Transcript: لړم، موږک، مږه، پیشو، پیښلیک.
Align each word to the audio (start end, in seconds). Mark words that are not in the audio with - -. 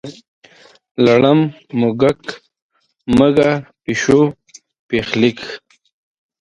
لړم، 1.05 1.39
موږک، 1.79 2.19
مږه، 3.17 3.51
پیشو، 3.83 4.21
پیښلیک. 4.89 5.39